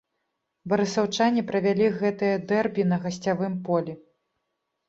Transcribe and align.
Барысаўчане 0.71 1.43
правялі 1.51 1.89
гэтае 1.99 2.31
дэрбі 2.53 2.89
на 2.95 2.99
гасцявым 3.05 3.53
полі. 3.69 3.93